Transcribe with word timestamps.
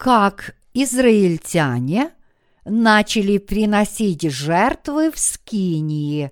как 0.00 0.56
израильтяне 0.72 2.14
начали 2.64 3.36
приносить 3.36 4.22
жертвы 4.30 5.12
в 5.12 5.18
Скинии. 5.18 6.30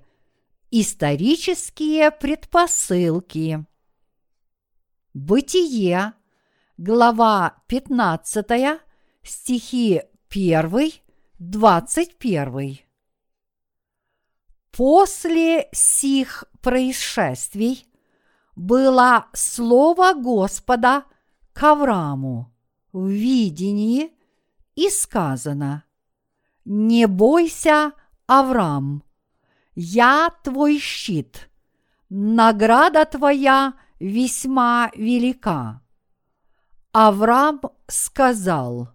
Исторические 0.70 2.10
предпосылки. 2.10 3.66
Бытие, 5.12 6.14
глава 6.78 7.56
15, 7.66 8.80
стихи 9.22 10.02
1, 10.30 10.92
21. 11.38 12.78
После 14.70 15.68
сих 15.72 16.44
происшествий 16.62 17.86
было 18.56 19.26
слово 19.34 20.14
Господа 20.14 21.04
к 21.52 21.62
Аврааму 21.62 22.50
в 22.98 23.08
видении 23.08 24.12
и 24.74 24.90
сказано 24.90 25.84
«Не 26.64 27.06
бойся, 27.06 27.92
Авраам, 28.26 29.04
я 29.74 30.30
твой 30.42 30.78
щит, 30.78 31.48
награда 32.08 33.04
твоя 33.04 33.74
весьма 34.00 34.90
велика». 34.96 35.80
Авраам 36.92 37.60
сказал 37.86 38.88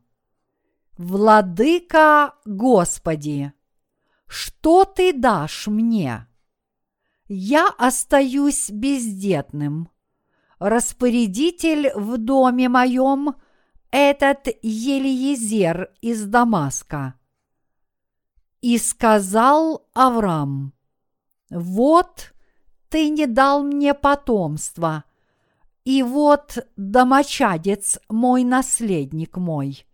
«Владыка 0.98 2.36
Господи, 2.46 3.54
что 4.28 4.84
ты 4.84 5.14
дашь 5.14 5.68
мне?» 5.68 6.28
я 7.30 7.68
остаюсь 7.78 8.70
бездетным. 8.70 9.90
Распорядитель 10.60 11.92
в 11.96 12.18
доме 12.18 12.68
моем– 12.68 13.36
этот 13.94 14.48
Елиезер 14.64 15.92
из 16.02 16.26
Дамаска. 16.26 17.14
И 18.60 18.80
сказал 18.80 19.88
Авраам, 19.94 20.74
вот 21.52 22.34
ты 22.90 23.10
не 23.10 23.28
дал 23.28 23.62
мне 23.62 23.94
потомства, 23.94 25.04
и 25.86 26.02
вот 26.02 26.68
домочадец 26.76 28.00
мой 28.10 28.44
наследник 28.44 29.38
мой. 29.38 29.86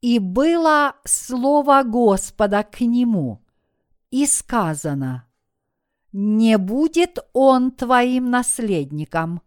И 0.00 0.18
было 0.18 0.96
слово 1.04 1.84
Господа 1.84 2.64
к 2.64 2.80
нему, 2.80 3.40
и 4.10 4.26
сказано– 4.26 5.28
не 6.12 6.58
будет 6.58 7.18
он 7.32 7.70
твоим 7.70 8.30
наследником, 8.30 9.42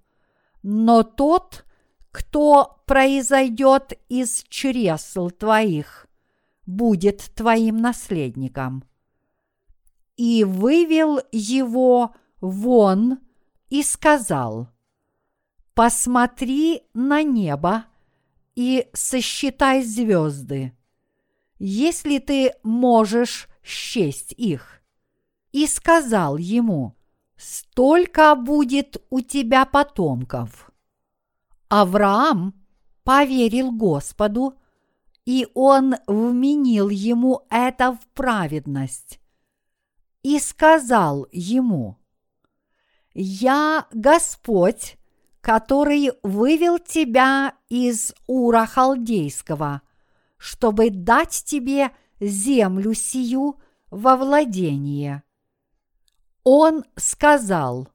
но 0.62 1.04
тот, 1.04 1.66
кто 2.14 2.80
произойдет 2.86 3.94
из 4.08 4.44
чресл 4.48 5.32
твоих, 5.32 6.06
будет 6.68 7.32
твоим 7.36 7.78
наследником. 7.78 8.84
И 10.16 10.44
вывел 10.44 11.20
его 11.32 12.14
вон 12.40 13.18
и 13.70 13.82
сказал, 13.82 14.70
посмотри 15.74 16.84
на 16.94 17.24
небо 17.24 17.86
и 18.54 18.88
сосчитай 18.94 19.84
звезды, 19.84 20.78
если 21.58 22.20
ты 22.20 22.54
можешь 22.62 23.48
счесть 23.64 24.34
их 24.38 24.84
и 25.52 25.66
сказал 25.66 26.38
ему, 26.38 26.96
«Столько 27.38 28.36
будет 28.36 29.04
у 29.10 29.20
тебя 29.22 29.66
потомков». 29.66 30.73
Авраам 31.70 32.54
поверил 33.04 33.72
Господу, 33.72 34.56
и 35.26 35.48
он 35.54 35.96
вменил 36.08 36.90
ему 36.90 37.46
это 37.50 37.94
в 37.94 38.00
праведность. 38.14 39.20
И 40.22 40.40
сказал 40.40 41.28
ему, 41.32 41.98
«Я 43.14 43.88
Господь, 43.92 44.98
который 45.42 46.12
вывел 46.24 46.80
тебя 46.80 47.54
из 47.70 48.14
Ура 48.28 48.66
Халдейского, 48.66 49.82
чтобы 50.38 50.90
дать 50.90 51.44
тебе 51.46 51.92
землю 52.20 52.94
сию 52.94 53.60
во 53.90 54.16
владение» 54.16 55.24
Он 56.44 56.84
сказал, 56.98 57.88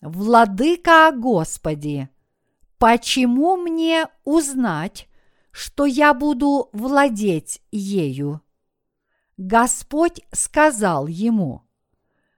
«Владыка 0.00 1.12
Господи, 1.16 2.08
почему 2.78 3.56
мне 3.56 4.08
узнать, 4.24 5.08
что 5.50 5.84
я 5.84 6.14
буду 6.14 6.70
владеть 6.72 7.62
ею?» 7.70 8.40
Господь 9.36 10.20
сказал 10.32 11.06
ему, 11.06 11.62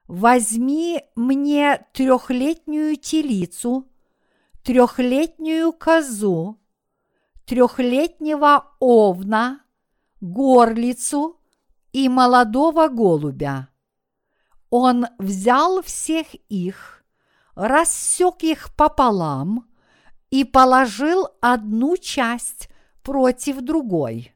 «Возьми 0.07 1.03
мне 1.15 1.87
трехлетнюю 1.93 2.97
телицу, 2.97 3.89
трехлетнюю 4.63 5.73
козу, 5.73 6.59
трехлетнего 7.45 8.73
овна, 8.81 9.61
горлицу 10.21 11.41
и 11.93 12.09
молодого 12.09 12.89
голубя 12.89 13.69
он 14.71 15.07
взял 15.19 15.83
всех 15.83 16.27
их, 16.49 17.05
рассек 17.55 18.43
их 18.43 18.75
пополам 18.77 19.68
и 20.31 20.45
положил 20.45 21.29
одну 21.41 21.97
часть 21.97 22.69
против 23.03 23.61
другой. 23.61 24.35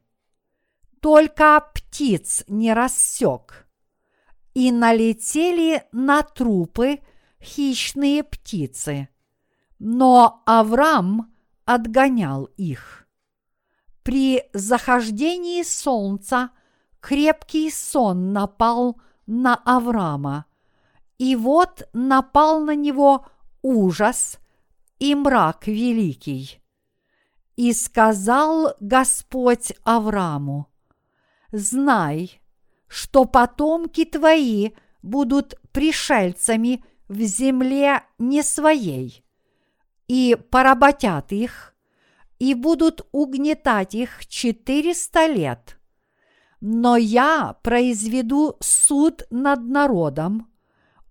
Только 0.99 1.63
птиц 1.73 2.43
не 2.47 2.73
рассек. 2.73 3.67
И 4.53 4.71
налетели 4.71 5.83
на 5.91 6.21
трупы 6.21 6.99
хищные 7.41 8.23
птицы. 8.23 9.09
Но 9.79 10.43
Авраам 10.45 11.33
отгонял 11.65 12.45
их. 12.57 13.07
При 14.03 14.43
захождении 14.53 15.63
солнца 15.63 16.51
крепкий 16.99 17.71
сон 17.71 18.31
напал 18.31 18.99
на 19.25 19.55
Авраама. 19.55 20.45
И 21.17 21.35
вот 21.35 21.87
напал 21.93 22.61
на 22.61 22.75
него 22.75 23.25
ужас 23.61 24.39
и 25.03 25.15
мрак 25.15 25.67
великий. 25.67 26.61
И 27.57 27.73
сказал 27.73 28.75
Господь 28.79 29.73
Аврааму, 29.83 30.67
«Знай, 31.51 32.41
что 32.87 33.25
потомки 33.25 34.05
твои 34.05 34.71
будут 35.01 35.55
пришельцами 35.73 36.85
в 37.09 37.19
земле 37.19 38.03
не 38.17 38.43
своей, 38.43 39.25
и 40.07 40.37
поработят 40.49 41.33
их, 41.33 41.75
и 42.39 42.53
будут 42.53 43.05
угнетать 43.11 43.95
их 43.95 44.25
четыреста 44.27 45.27
лет 45.27 45.77
но 46.65 46.95
я 46.95 47.57
произведу 47.61 48.55
суд 48.61 49.23
над 49.29 49.67
народом, 49.67 50.49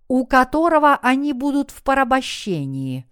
у 0.07 0.25
которого 0.25 0.95
они 0.95 1.31
будут 1.31 1.69
в 1.69 1.83
порабощении. 1.83 3.05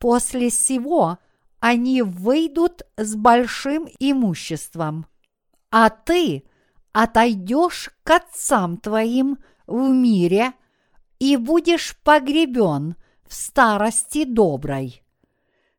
После 0.00 0.50
сего 0.50 1.18
они 1.60 2.02
выйдут 2.02 2.82
с 2.96 3.14
большим 3.14 3.88
имуществом, 4.00 5.06
а 5.70 5.90
ты 5.90 6.42
отойдешь 6.92 7.90
к 8.02 8.10
отцам 8.10 8.78
твоим 8.78 9.38
в 9.68 9.90
мире 9.90 10.54
и 11.20 11.36
будешь 11.36 11.96
погребен 12.02 12.96
в 13.28 13.34
старости 13.34 14.24
доброй. 14.24 15.04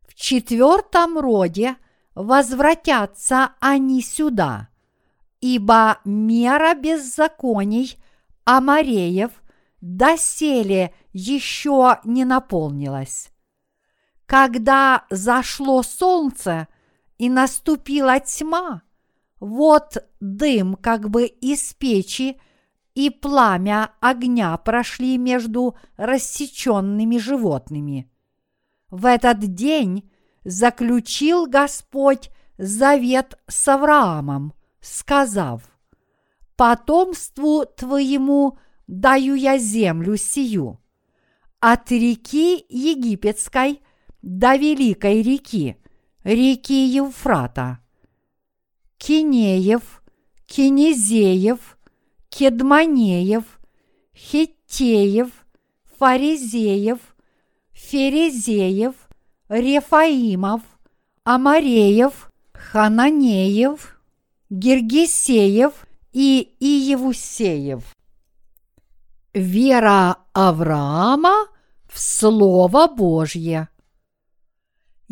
В 0.07 0.15
четвертом 0.15 1.17
роде 1.17 1.75
возвратятся 2.15 3.51
они 3.59 4.01
сюда– 4.01 4.69
ибо 5.41 5.97
мера 6.05 6.75
беззаконий 6.75 7.97
Амареев 8.45 9.31
доселе 9.81 10.93
еще 11.11 11.99
не 12.05 12.23
наполнилась. 12.25 13.29
Когда 14.31 15.03
зашло 15.09 15.83
солнце 15.83 16.69
и 17.17 17.29
наступила 17.29 18.17
тьма, 18.21 18.81
вот 19.41 19.97
дым 20.21 20.75
как 20.75 21.09
бы 21.09 21.25
из 21.25 21.73
печи 21.73 22.39
и 22.95 23.09
пламя 23.09 23.91
огня 23.99 24.55
прошли 24.55 25.17
между 25.17 25.75
рассеченными 25.97 27.17
животными. 27.17 28.09
В 28.89 29.05
этот 29.05 29.39
день 29.39 30.09
заключил 30.45 31.45
Господь 31.45 32.29
завет 32.57 33.37
с 33.49 33.67
Авраамом– 33.67 34.53
сказав, 34.79 35.63
«Потомству 36.55 37.65
твоему 37.65 38.57
даю 38.87 39.35
я 39.35 39.57
землю 39.57 40.15
сию, 40.15 40.79
от 41.59 41.91
реки 41.91 42.65
Египетской 42.69 43.81
до 44.21 44.55
великой 44.57 45.21
реки, 45.21 45.77
реки 46.23 46.73
Евфрата, 46.73 47.79
Кинеев, 48.97 50.01
Кинезеев, 50.45 51.77
Кедманеев, 52.29 53.59
Хиттеев, 54.15 55.45
Фаризеев, 55.97 56.99
Ферезеев, 57.73 58.95
Рефаимов, 59.49 60.61
Амареев, 61.25 62.29
Хананеев, 62.53 63.97
Гергесеев 64.49 65.85
и 66.13 66.55
Иевусеев. 66.59 67.95
Вера 69.33 70.15
Авраама 70.33 71.47
в 71.87 71.99
Слово 71.99 72.87
Божье. 72.87 73.67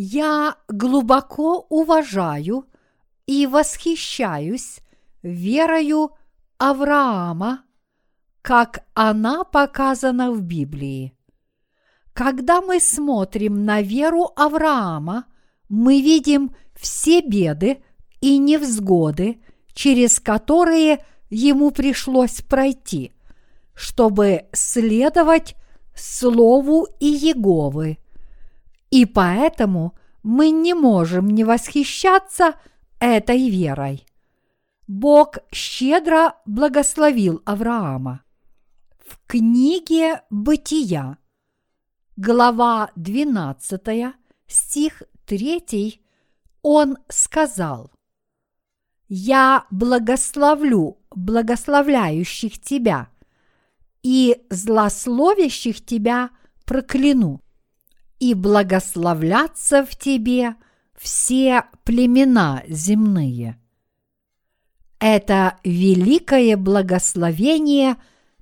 Я 0.02 0.56
глубоко 0.70 1.66
уважаю 1.68 2.66
и 3.28 3.46
восхищаюсь 3.46 4.80
верою 5.24 6.12
Авраама, 6.58 7.66
как 8.42 8.86
она 8.94 9.44
показана 9.44 10.32
в 10.32 10.40
Библии. 10.40 11.18
Когда 12.14 12.62
мы 12.62 12.80
смотрим 12.80 13.66
на 13.66 13.82
веру 13.82 14.32
Авраама, 14.38 15.26
мы 15.68 16.00
видим 16.00 16.56
все 16.76 17.20
беды 17.20 17.84
и 18.22 18.38
невзгоды, 18.38 19.42
через 19.74 20.22
которые 20.22 21.04
ему 21.30 21.72
пришлось 21.72 22.40
пройти, 22.40 23.12
чтобы 23.74 24.46
следовать 24.54 25.58
Слову 25.94 26.88
и 27.02 27.08
Еговы. 27.08 27.98
И 28.90 29.06
поэтому 29.06 29.98
мы 30.24 30.50
не 30.50 30.74
можем 30.74 31.28
не 31.28 31.44
восхищаться 31.44 32.56
этой 33.00 33.50
верой. 33.50 34.06
Бог 34.88 35.38
щедро 35.52 36.36
благословил 36.46 37.42
Авраама. 37.46 38.24
В 38.98 39.20
книге 39.28 40.24
«Бытия», 40.30 41.18
глава 42.18 42.92
12, 42.96 44.16
стих 44.48 45.04
3, 45.26 46.02
он 46.62 46.98
сказал, 47.08 47.92
«Я 49.08 49.66
благословлю 49.72 50.98
благословляющих 51.12 52.60
тебя, 52.60 53.10
и 54.04 54.46
злословящих 54.50 55.86
тебя 55.86 56.32
прокляну, 56.66 57.42
и 58.20 58.34
благословлятся 58.34 59.86
в 59.86 59.96
тебе 59.96 60.56
все 60.96 61.64
племена 61.84 62.64
земные». 62.68 63.60
Это 65.00 65.58
великое 65.64 66.58
благословение 66.58 67.96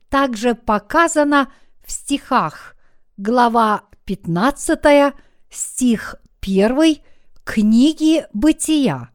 также 0.09 0.55
показано 0.55 1.51
в 1.85 1.91
стихах 1.91 2.75
глава 3.17 3.83
15, 4.05 5.13
стих 5.49 6.15
1 6.41 6.97
книги 7.43 8.25
Бытия, 8.33 9.11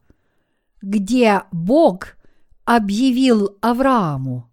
где 0.81 1.43
Бог 1.51 2.15
объявил 2.65 3.57
Аврааму, 3.61 4.49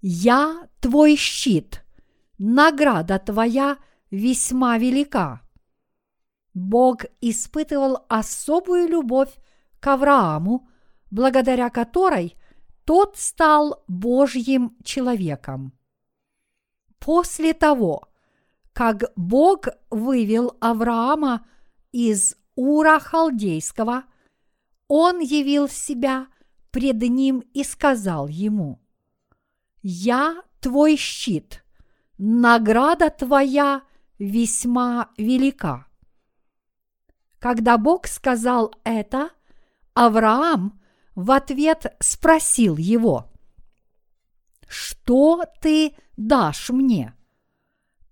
«Я 0.00 0.68
твой 0.80 1.16
щит, 1.16 1.84
награда 2.38 3.18
твоя 3.18 3.78
весьма 4.10 4.78
велика». 4.78 5.42
Бог 6.54 7.04
испытывал 7.20 8.04
особую 8.08 8.88
любовь 8.88 9.32
к 9.80 9.86
Аврааму, 9.86 10.68
благодаря 11.10 11.70
которой 11.70 12.36
тот 12.84 13.16
стал 13.16 13.84
Божьим 13.86 14.76
человеком. 14.82 15.72
После 16.98 17.52
того, 17.52 18.08
как 18.72 19.12
Бог 19.14 19.68
вывел 19.90 20.56
Авраама 20.60 21.46
из 21.92 22.36
Ура 22.54 22.98
Халдейского, 22.98 24.04
он 24.88 25.20
явил 25.20 25.68
себя 25.68 26.28
пред 26.70 27.02
ним 27.02 27.40
и 27.52 27.62
сказал 27.62 28.26
ему, 28.26 28.80
«Я 29.82 30.42
твой 30.60 30.96
щит, 30.96 31.64
награда 32.18 33.10
твоя 33.10 33.82
весьма 34.18 35.10
велика». 35.16 35.86
Когда 37.38 37.78
Бог 37.78 38.06
сказал 38.06 38.74
это, 38.84 39.30
Авраам 39.94 40.80
в 41.14 41.30
ответ 41.30 41.96
спросил 42.00 42.76
его, 42.76 43.30
«Что 44.66 45.44
ты 45.60 45.94
дашь 46.16 46.70
мне?» 46.70 47.14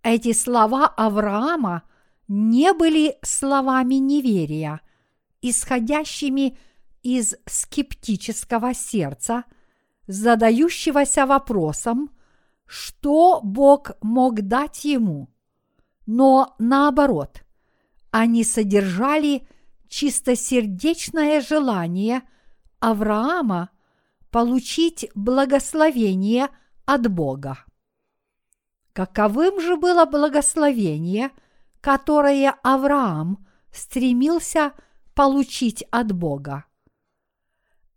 Эти 0.02 0.32
слова 0.32 0.86
Авраама 0.86 1.82
не 2.28 2.72
были 2.72 3.18
словами 3.22 3.96
неверия, 3.96 4.80
исходящими 5.42 6.56
из 7.02 7.34
скептического 7.46 8.74
сердца, 8.74 9.44
задающегося 10.06 11.26
вопросом, 11.26 12.10
что 12.66 13.40
Бог 13.42 13.92
мог 14.00 14.42
дать 14.42 14.84
ему, 14.84 15.28
но 16.06 16.54
наоборот, 16.58 17.42
они 18.10 18.44
содержали 18.44 19.46
чистосердечное 19.88 21.40
желание– 21.40 22.22
Авраама 22.80 23.70
получить 24.30 25.10
благословение 25.14 26.48
от 26.84 27.10
Бога. 27.10 27.58
Каковым 28.92 29.60
же 29.60 29.76
было 29.76 30.04
благословение, 30.04 31.30
которое 31.80 32.54
Авраам 32.62 33.46
стремился 33.72 34.72
получить 35.14 35.84
от 35.90 36.12
Бога? 36.12 36.64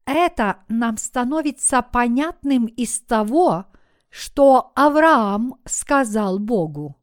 Это 0.06 0.64
нам 0.70 0.98
становится 0.98 1.82
понятным 1.82 2.66
из 2.66 3.00
того, 3.02 3.66
что 4.10 4.72
Авраам 4.76 5.56
сказал 5.66 6.40
Богу. 6.40 6.99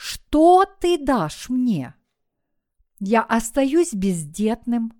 Что 0.00 0.64
ты 0.64 0.96
дашь 0.96 1.48
мне? 1.48 1.92
Я 3.00 3.20
остаюсь 3.20 3.92
бездетным, 3.92 4.92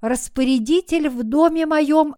распорядитель 0.00 1.10
в 1.10 1.22
доме 1.22 1.66
моем, 1.66 2.16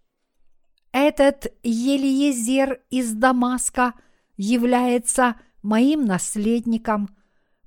этот 0.92 1.52
Елиезер 1.64 2.82
из 2.88 3.14
Дамаска 3.14 3.94
является 4.36 5.40
моим 5.60 6.04
наследником, 6.04 7.08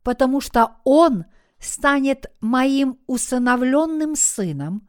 потому 0.01 0.39
что 0.39 0.77
он 0.85 1.25
станет 1.59 2.31
моим 2.39 3.01
усыновленным 3.05 4.15
сыном 4.15 4.87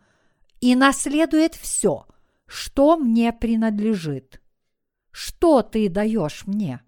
и 0.61 0.77
наследует 0.77 1.57
все, 1.57 2.07
что 2.47 2.97
мне 2.97 3.33
принадлежит. 3.33 4.41
Что 5.11 5.63
ты 5.63 5.89
даешь 5.89 6.47
мне? 6.47 6.81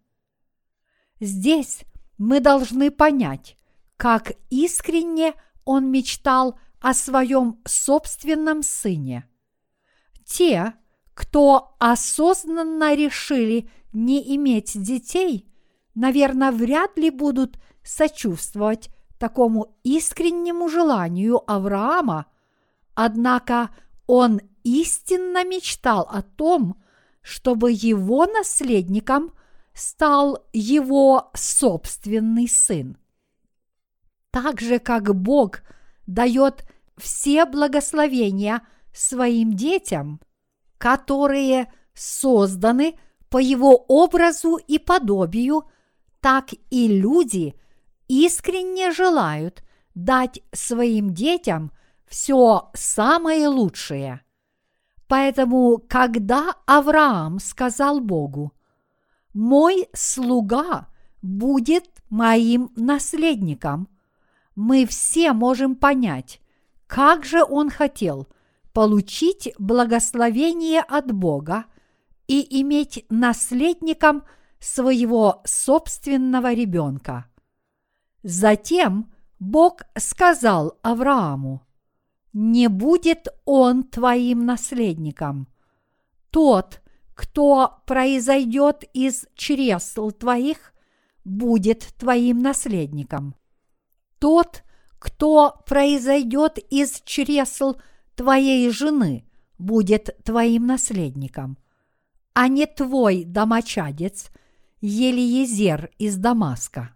Здесь 1.18 1.84
мы 2.20 2.40
должны 2.40 2.90
понять, 2.90 3.56
как 3.96 4.32
искренне 4.50 5.32
он 5.64 5.90
мечтал 5.90 6.60
о 6.78 6.92
своем 6.92 7.62
собственном 7.66 8.62
сыне. 8.62 9.26
Те, 10.26 10.74
кто 11.14 11.76
осознанно 11.78 12.94
решили 12.94 13.70
не 13.94 14.36
иметь 14.36 14.72
детей, 14.80 15.50
наверное, 15.94 16.52
вряд 16.52 16.98
ли 16.98 17.08
будут 17.08 17.58
сочувствовать 17.82 18.90
такому 19.18 19.74
искреннему 19.82 20.68
желанию 20.68 21.40
Авраама, 21.50 22.26
однако 22.94 23.70
он 24.06 24.42
истинно 24.62 25.42
мечтал 25.42 26.02
о 26.02 26.20
том, 26.20 26.82
чтобы 27.22 27.72
его 27.72 28.26
наследником 28.26 29.32
стал 29.80 30.46
его 30.52 31.30
собственный 31.34 32.48
сын. 32.48 32.96
Так 34.30 34.60
же, 34.60 34.78
как 34.78 35.14
Бог– 35.14 35.62
дает 36.10 36.64
все 36.96 37.46
благословения 37.46 38.62
своим 38.92 39.54
детям, 39.54 40.20
которые 40.76 41.72
созданы 41.94 42.98
по 43.28 43.38
его 43.38 43.76
образу 43.88 44.56
и 44.56 44.78
подобию, 44.78 45.70
так 46.20 46.50
и 46.70 46.88
люди 46.88 47.54
искренне 48.08 48.90
желают 48.90 49.62
дать 49.94 50.40
своим 50.52 51.14
детям 51.14 51.70
все 52.06 52.70
самое 52.74 53.46
лучшее. 53.46 54.22
Поэтому, 55.06 55.78
когда 55.88 56.56
Авраам 56.66 57.38
сказал 57.38 58.00
Богу, 58.00 58.52
«Мой 59.32 59.88
слуга 59.92 60.88
будет 61.22 61.88
моим 62.08 62.70
наследником», 62.76 63.88
мы 64.60 64.84
все 64.84 65.32
можем 65.32 65.74
понять, 65.74 66.40
как 66.86 67.24
же 67.24 67.42
он 67.42 67.70
хотел 67.70 68.28
получить 68.74 69.54
благословение 69.58 70.80
от 70.80 71.12
Бога 71.12 71.64
и 72.26 72.60
иметь 72.60 73.06
наследником 73.08 74.22
своего 74.58 75.40
собственного 75.46 76.52
ребенка. 76.52 77.24
Затем 78.22 79.10
Бог 79.38 79.80
сказал 79.96 80.78
Аврааму, 80.82 81.62
«Не 82.34 82.68
будет 82.68 83.28
он 83.46 83.82
твоим 83.84 84.44
наследником. 84.44 85.48
Тот, 86.30 86.79
кто 87.20 87.82
произойдет 87.84 88.82
из 88.94 89.26
чресл 89.34 90.10
твоих, 90.10 90.72
будет 91.22 91.92
твоим 91.98 92.40
наследником. 92.40 93.34
Тот, 94.18 94.62
кто 94.98 95.62
произойдет 95.66 96.56
из 96.70 97.02
чресл 97.04 97.74
твоей 98.14 98.70
жены, 98.70 99.28
будет 99.58 100.16
твоим 100.24 100.66
наследником, 100.66 101.58
а 102.32 102.48
не 102.48 102.64
твой 102.64 103.24
домочадец 103.24 104.30
Елиезер 104.80 105.90
из 105.98 106.16
Дамаска. 106.16 106.94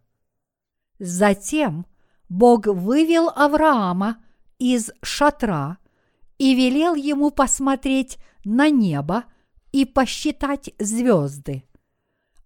Затем 0.99 1.85
Бог 2.31 2.67
вывел 2.67 3.29
Авраама 3.29 4.25
из 4.59 4.91
шатра 5.03 5.77
и 6.39 6.55
велел 6.55 6.95
ему 6.95 7.31
посмотреть 7.31 8.17
на 8.43 8.71
небо 8.71 9.25
и 9.75 9.85
посчитать 9.85 10.71
звезды. 10.79 11.65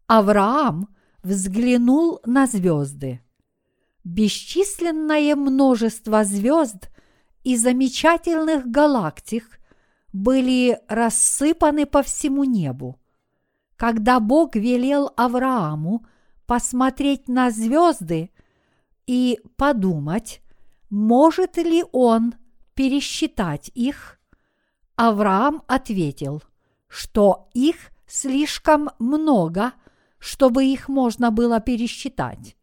Авраам 0.06 0.88
взглянул 1.22 2.20
на 2.24 2.46
звезды. 2.46 3.20
Бесчисленное 4.02 5.36
множество 5.36 6.24
звезд 6.24 6.88
и 7.44 7.54
замечательных 7.58 8.68
галактик 8.68 9.60
были 10.14 10.80
рассыпаны 10.88 11.84
по 11.84 12.02
всему 12.02 12.44
небу. 12.44 12.98
Когда 13.76 14.20
Бог 14.20 14.56
велел 14.56 15.12
Аврааму 15.14 16.06
посмотреть 16.46 17.28
на 17.28 17.50
звезды 17.50 18.30
и 19.06 19.38
подумать, 19.56 20.40
может 20.88 21.58
ли 21.58 21.84
он 21.92 22.36
пересчитать 22.72 23.70
их, 23.74 24.18
Авраам 24.96 25.62
ответил, 25.66 26.42
что 26.88 27.48
их 27.54 27.76
слишком 28.06 28.90
много, 28.98 29.72
чтобы 30.18 30.64
их 30.64 30.88
можно 30.88 31.30
было 31.30 31.60
пересчитать. 31.60 32.56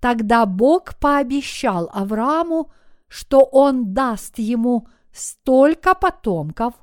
Тогда 0.00 0.44
Бог 0.46 0.96
пообещал 0.98 1.88
Аврааму, 1.92 2.70
что 3.08 3.40
он 3.44 3.94
даст 3.94 4.38
ему 4.38 4.88
столько 5.12 5.94
потомков, 5.94 6.74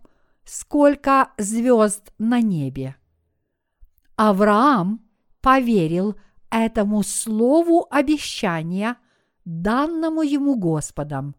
сколько 0.45 1.31
звезд 1.37 2.11
на 2.17 2.41
небе. 2.41 2.95
Авраам 4.15 5.01
поверил 5.41 6.15
этому 6.49 7.03
слову 7.03 7.87
обещания, 7.89 8.97
данному 9.45 10.21
ему 10.21 10.55
Господом. 10.55 11.35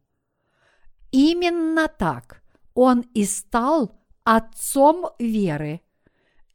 Именно 1.10 1.88
так 1.88 2.42
он 2.74 3.00
и 3.14 3.24
стал 3.24 3.92
отцом 4.24 5.10
веры, 5.18 5.80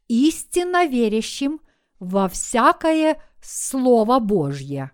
истинно 0.07 0.85
верящим 0.85 1.61
во 1.99 2.27
всякое 2.27 3.21
Слово 3.41 4.19
Божье. 4.19 4.91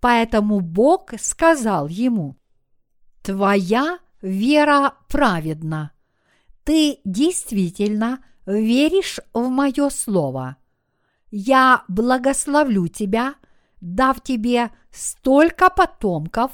Поэтому 0.00 0.60
Бог 0.60 1.12
сказал 1.18 1.88
ему, 1.88 2.36
«Твоя 3.22 4.00
вера 4.20 4.94
праведна. 5.08 5.92
Ты 6.64 6.98
действительно 7.04 8.22
веришь 8.44 9.20
в 9.32 9.48
мое 9.48 9.88
слово. 9.88 10.56
Я 11.30 11.84
благословлю 11.88 12.88
тебя, 12.88 13.34
дав 13.80 14.22
тебе 14.22 14.70
столько 14.90 15.70
потомков, 15.70 16.52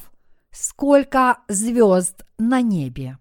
сколько 0.53 1.39
звезд 1.49 2.25
на 2.39 2.61
небе 2.61 3.19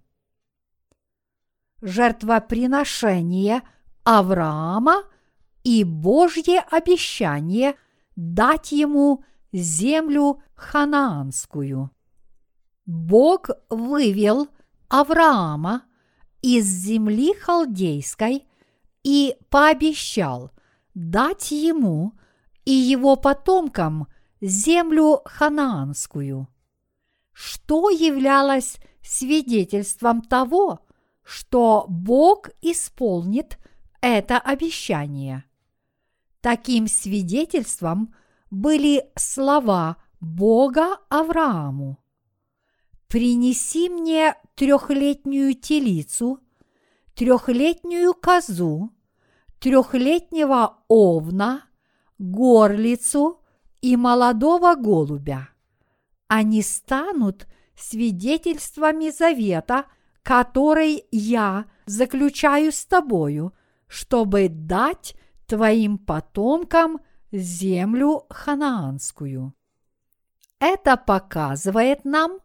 жертвоприношение 1.81 3.61
Авраама 4.03 5.03
и 5.63 5.83
Божье 5.83 6.59
обещание 6.71 7.75
дать 8.15 8.71
ему 8.71 9.23
землю 9.51 10.41
ханаанскую. 10.55 11.91
Бог 12.85 13.49
вывел 13.69 14.47
Авраама 14.87 15.83
из 16.41 16.65
земли 16.65 17.33
халдейской 17.33 18.47
и 19.03 19.35
пообещал 19.49 20.51
дать 20.93 21.51
ему 21.51 22.13
и 22.65 22.71
его 22.71 23.15
потомкам 23.15 24.07
землю 24.41 25.21
ханаанскую. 25.25 26.47
Что 27.31 27.89
являлось 27.89 28.77
свидетельством 29.01 30.21
того, 30.21 30.79
что 31.29 31.85
Бог 31.87 32.49
исполнит 32.59 33.59
это 34.01 34.39
обещание. 34.39 35.43
Таким 36.41 36.87
свидетельством 36.87 38.15
были 38.49 39.11
слова 39.15 39.97
Бога 40.19 40.97
Аврааму. 41.07 41.99
«Принеси 43.07 43.89
мне 43.89 44.33
трехлетнюю 44.55 45.53
телицу, 45.53 46.39
трехлетнюю 47.13 48.15
козу, 48.15 48.89
трехлетнего 49.59 50.79
овна, 50.87 51.63
горлицу 52.17 53.39
и 53.81 53.95
молодого 53.95 54.73
голубя. 54.73 55.49
Они 56.27 56.63
станут 56.63 57.45
свидетельствами 57.75 59.11
завета– 59.11 59.85
который 60.29 61.05
я 61.09 61.65
заключаю 61.87 62.71
с 62.71 62.85
тобою, 62.85 63.51
чтобы 63.87 64.47
дать 64.47 65.15
твоим 65.47 65.97
потомкам 65.97 66.99
землю 67.31 68.27
ханаанскую. 68.29 69.55
Это 70.59 70.97
показывает 70.97 72.05
нам, 72.05 72.41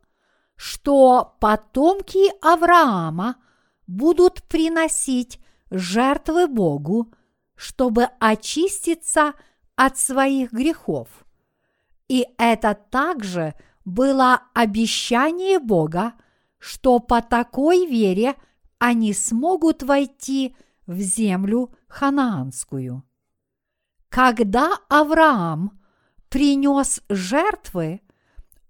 что 0.56 1.36
потомки 1.40 2.32
Авраама 2.40 3.36
будут 3.86 4.44
приносить 4.44 5.38
жертвы 5.70 6.46
Богу, 6.46 7.12
чтобы 7.54 8.08
очиститься 8.18 9.34
от 9.76 9.98
своих 9.98 10.52
грехов. 10.52 11.26
И 12.08 12.26
это 12.38 12.72
также 12.72 13.52
было 13.84 14.40
обещание 14.54 15.58
Бога 15.58 16.14
что 16.64 16.98
по 16.98 17.20
такой 17.20 17.84
вере 17.84 18.36
они 18.78 19.12
смогут 19.12 19.82
войти 19.82 20.56
в 20.86 20.98
землю 20.98 21.74
ханаанскую. 21.88 23.04
Когда 24.08 24.78
Авраам 24.88 25.78
принес 26.30 27.02
жертвы, 27.10 28.00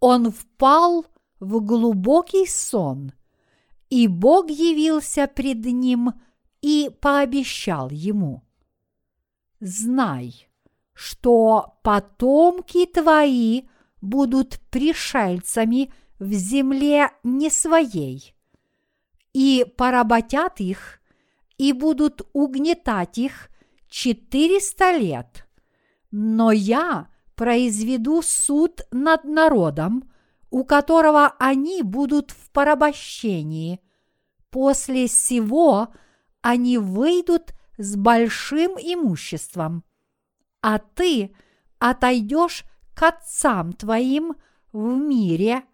он 0.01 0.33
впал 0.33 1.07
в 1.39 1.61
глубокий 1.61 2.49
сон, 2.49 3.13
и 3.91 4.09
Бог 4.09 4.51
явился 4.51 5.29
пред 5.29 5.65
ним 5.65 6.15
и 6.63 6.91
пообещал 7.01 7.91
ему, 7.91 8.43
«Знай, 9.61 10.49
что 10.95 11.79
потомки 11.85 12.87
твои 12.87 13.69
будут 14.01 14.59
пришельцами– 14.71 15.95
в 16.19 16.33
земле 16.33 17.11
не 17.23 17.51
своей, 17.51 18.35
и 19.33 19.67
поработят 19.77 20.61
их, 20.61 21.01
и 21.59 21.73
будут 21.73 22.23
угнетать 22.33 23.19
их 23.19 23.49
четыреста 23.89 24.97
лет. 24.97 25.47
Но 26.11 26.53
я 26.53 27.09
произведу 27.35 28.23
суд 28.23 28.83
над 28.91 29.25
народом, 29.25 30.11
у 30.51 30.65
которого 30.65 31.35
они 31.39 31.83
будут 31.83 32.31
в 32.31 32.51
порабощении. 32.51 33.81
После 34.51 35.09
сего 35.09 35.89
они 36.43 36.79
выйдут 36.79 37.55
с 37.77 37.97
большим 37.97 38.73
имуществом, 38.73 39.83
а 40.61 40.79
ты 40.79 41.35
отойдешь 41.81 42.65
к 42.95 43.03
отцам 43.03 43.73
твоим 43.73 44.37
в 44.73 44.97
мире– 44.97 45.65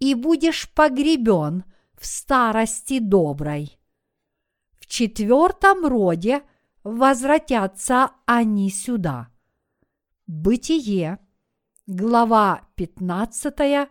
и 0.00 0.14
будешь 0.14 0.68
погребен 0.70 1.64
в 1.96 2.06
старости 2.06 2.98
доброй. 2.98 3.78
В 4.80 4.86
четвертом 4.86 5.86
роде 5.86 6.42
возвратятся 6.82 8.10
они 8.26 8.70
сюда. 8.70 9.28
Бытие, 10.26 11.18
глава 11.86 12.62
15, 12.76 13.88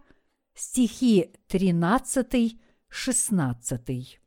стихи 0.55 1.31
13, 1.47 2.59
16. 2.87 4.19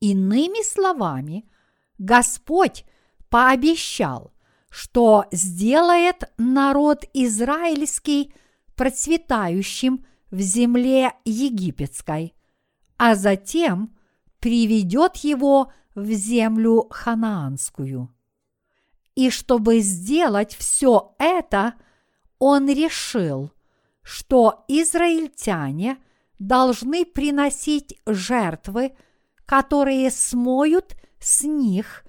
Иными 0.00 0.64
словами, 0.64 1.50
Господь 1.98 2.84
пообещал, 3.28 4.32
что 4.70 5.26
сделает 5.32 6.32
народ 6.38 7.04
израильский 7.12 8.32
процветающим 8.76 10.04
в 10.32 10.40
земле 10.40 11.12
египетской, 11.24 12.34
а 12.96 13.14
затем 13.14 13.94
приведет 14.40 15.18
его 15.18 15.70
в 15.94 16.10
землю 16.10 16.88
ханаанскую. 16.90 18.12
И 19.14 19.28
чтобы 19.30 19.80
сделать 19.80 20.56
все 20.56 21.14
это, 21.18 21.74
он 22.38 22.68
решил, 22.68 23.52
что 24.02 24.64
израильтяне 24.68 25.98
должны 26.38 27.04
приносить 27.04 28.00
жертвы, 28.06 28.96
которые 29.44 30.10
смоют 30.10 30.96
с 31.20 31.44
них 31.44 32.04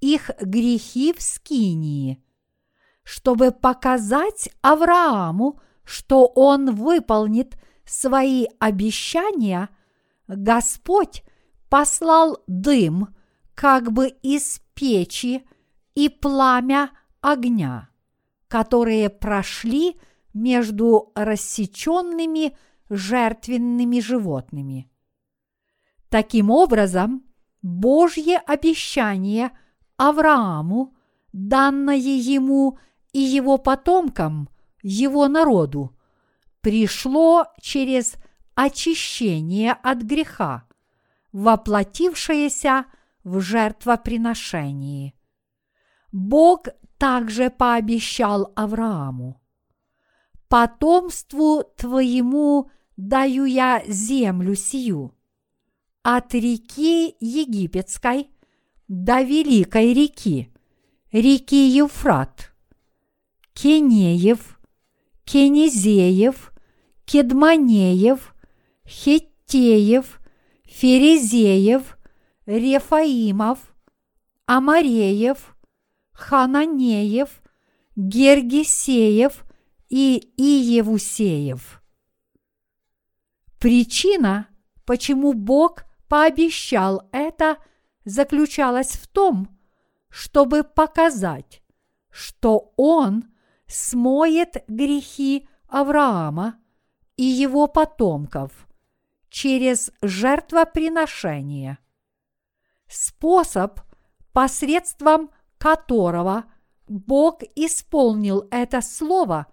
их 0.00 0.30
грехи 0.40 1.12
в 1.12 1.20
Скинии, 1.20 2.24
чтобы 3.02 3.52
показать 3.52 4.48
Аврааму, 4.62 5.60
что 5.84 6.26
он 6.26 6.74
выполнит 6.74 7.56
свои 7.86 8.46
обещания, 8.58 9.68
Господь 10.28 11.22
послал 11.68 12.42
дым 12.46 13.14
как 13.54 13.92
бы 13.92 14.08
из 14.08 14.60
печи 14.74 15.44
и 15.94 16.08
пламя 16.08 16.90
огня, 17.20 17.88
которые 18.48 19.08
прошли 19.08 19.98
между 20.34 21.12
рассеченными 21.14 22.56
жертвенными 22.90 24.00
животными. 24.00 24.90
Таким 26.08 26.50
образом, 26.50 27.24
Божье 27.62 28.38
обещание 28.38 29.50
Аврааму, 29.96 30.94
данное 31.32 31.96
ему 31.96 32.78
и 33.12 33.18
его 33.18 33.58
потомкам, 33.58 34.48
его 34.82 35.26
народу, 35.26 35.95
пришло 36.66 37.44
через 37.60 38.16
очищение 38.56 39.72
от 39.72 40.02
греха, 40.02 40.66
воплотившееся 41.30 42.86
в 43.22 43.40
жертвоприношении. 43.40 45.14
Бог 46.10 46.66
также 46.98 47.50
пообещал 47.50 48.52
Аврааму, 48.56 49.40
«Потомству 50.48 51.62
твоему 51.76 52.68
даю 52.96 53.44
я 53.44 53.84
землю 53.86 54.56
сию, 54.56 55.14
от 56.02 56.34
реки 56.34 57.14
Египетской 57.20 58.28
до 58.88 59.22
великой 59.22 59.94
реки, 59.94 60.52
реки 61.12 61.68
Евфрат, 61.68 62.52
Кенеев, 63.52 64.58
Кенезеев, 65.24 66.52
Кедманеев, 67.06 68.34
Хеттеев, 68.84 70.20
Ферезеев, 70.64 71.96
Рефаимов, 72.46 73.58
Амареев, 74.46 75.56
Хананеев, 76.12 77.42
Гергесеев 77.94 79.44
и 79.88 80.32
Иевусеев. 80.36 81.80
Причина, 83.60 84.48
почему 84.84 85.32
Бог 85.32 85.84
пообещал 86.08 87.08
это, 87.12 87.56
заключалась 88.04 88.92
в 88.92 89.06
том, 89.06 89.56
чтобы 90.08 90.64
показать, 90.64 91.62
что 92.10 92.72
Он 92.76 93.24
смоет 93.66 94.64
грехи 94.68 95.48
Авраама 95.68 96.58
и 97.16 97.24
его 97.24 97.66
потомков 97.66 98.66
через 99.28 99.90
жертвоприношение. 100.02 101.78
Способ, 102.88 103.80
посредством 104.32 105.30
которого 105.58 106.44
Бог 106.88 107.42
исполнил 107.54 108.46
это 108.50 108.80
слово, 108.80 109.46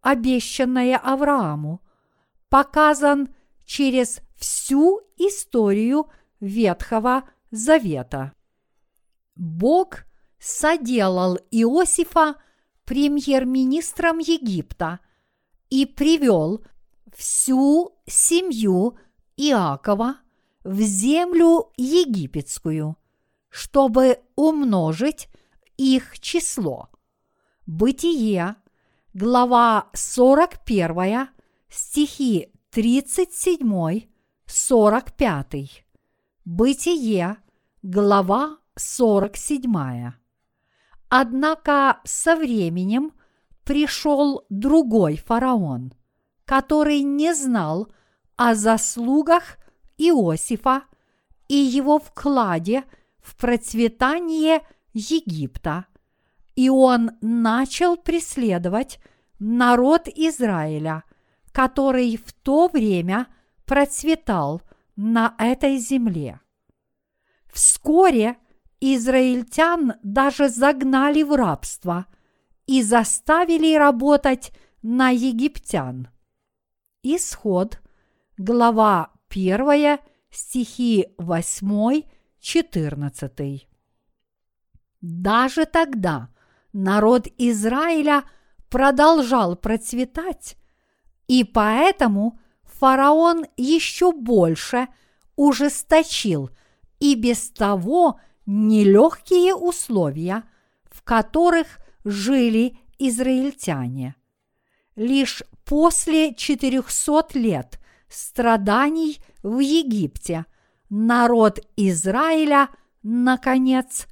обещанное 0.00 0.96
Аврааму, 0.96 1.80
показан 2.48 3.34
через 3.64 4.20
всю 4.36 5.00
историю 5.16 6.10
Ветхого 6.40 7.24
Завета. 7.50 8.32
Бог 9.36 10.04
соделал 10.38 11.36
Иосифа 11.50 12.36
премьер-министром 12.84 14.18
Египта 14.18 15.00
и 15.68 15.86
привел 15.86 16.64
всю 17.14 17.96
семью 18.06 18.96
Иакова 19.36 20.16
в 20.64 20.80
землю 20.80 21.72
египетскую, 21.76 22.96
чтобы 23.48 24.20
умножить 24.36 25.28
их 25.76 26.20
число. 26.20 26.90
Бытие, 27.66 28.56
глава 29.14 29.88
41, 29.94 31.28
стихи 31.68 32.52
37, 32.70 34.08
45. 34.46 35.84
Бытие, 36.44 37.36
глава 37.82 38.58
47. 38.76 40.12
Однако 41.08 42.00
со 42.04 42.36
временем 42.36 43.12
пришел 43.64 44.44
другой 44.48 45.16
фараон, 45.16 45.92
который 46.50 47.02
не 47.02 47.32
знал 47.32 47.86
о 48.34 48.56
заслугах 48.56 49.56
Иосифа 49.98 50.82
и 51.46 51.54
его 51.54 52.00
вкладе 52.00 52.82
в 53.20 53.36
процветание 53.36 54.62
Египта, 54.92 55.86
и 56.56 56.68
он 56.68 57.12
начал 57.20 57.96
преследовать 57.96 58.98
народ 59.38 60.08
Израиля, 60.08 61.04
который 61.52 62.16
в 62.16 62.32
то 62.32 62.66
время 62.66 63.28
процветал 63.64 64.60
на 64.96 65.36
этой 65.38 65.76
земле. 65.76 66.40
Вскоре 67.46 68.38
израильтян 68.80 69.92
даже 70.02 70.48
загнали 70.48 71.22
в 71.22 71.32
рабство 71.32 72.06
и 72.66 72.82
заставили 72.82 73.76
работать 73.76 74.50
на 74.82 75.10
египтян. 75.10 76.08
Исход, 77.02 77.80
глава 78.36 79.10
1, 79.30 80.00
стихи 80.30 81.06
8-14. 81.18 83.62
Даже 85.00 85.64
тогда 85.64 86.28
народ 86.74 87.26
Израиля 87.38 88.24
продолжал 88.68 89.56
процветать, 89.56 90.58
и 91.26 91.42
поэтому 91.42 92.38
фараон 92.64 93.46
еще 93.56 94.12
больше 94.12 94.88
ужесточил 95.36 96.50
и 96.98 97.14
без 97.14 97.50
того 97.50 98.20
нелегкие 98.44 99.54
условия, 99.54 100.44
в 100.90 101.02
которых 101.02 101.78
жили 102.04 102.78
израильтяне. 102.98 104.16
Лишь 105.00 105.42
после 105.64 106.34
400 106.34 107.38
лет 107.38 107.80
страданий 108.10 109.18
в 109.42 109.60
Египте 109.60 110.44
народ 110.90 111.58
Израиля, 111.74 112.68
наконец, 113.02 114.06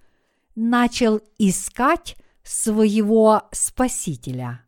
начал 0.54 1.20
искать 1.36 2.16
своего 2.42 3.42
Спасителя. 3.52 4.64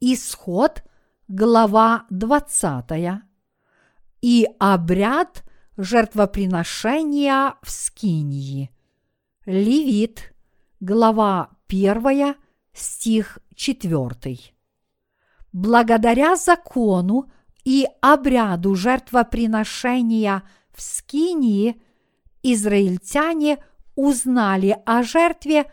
Исход, 0.00 0.82
глава 1.28 2.06
20. 2.10 3.22
И 4.22 4.46
обряд 4.58 5.44
жертвоприношения 5.76 7.54
в 7.62 7.70
Скинии. 7.70 8.70
Левит, 9.44 10.34
глава 10.80 11.50
1, 11.68 12.34
стих 12.72 13.38
4. 13.58 14.38
Благодаря 15.52 16.36
закону 16.36 17.30
и 17.64 17.88
обряду 18.00 18.76
жертвоприношения 18.76 20.44
в 20.72 20.80
Скинии 20.80 21.82
израильтяне 22.44 23.58
узнали 23.96 24.78
о 24.86 25.02
жертве, 25.02 25.70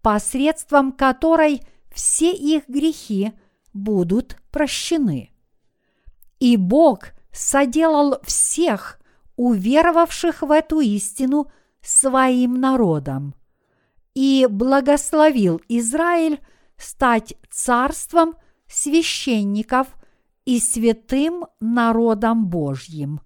посредством 0.00 0.92
которой 0.92 1.60
все 1.94 2.32
их 2.32 2.68
грехи 2.68 3.32
будут 3.74 4.38
прощены. 4.50 5.30
И 6.40 6.56
Бог 6.56 7.10
соделал 7.32 8.16
всех 8.22 8.98
уверовавших 9.36 10.40
в 10.40 10.50
эту 10.50 10.80
истину 10.80 11.50
своим 11.82 12.54
народом 12.54 13.34
и 14.14 14.48
благословил 14.50 15.60
Израиль 15.68 16.40
стать 16.76 17.34
царством 17.50 18.34
священников 18.68 19.88
и 20.44 20.60
святым 20.60 21.46
народом 21.60 22.46
Божьим. 22.46 23.20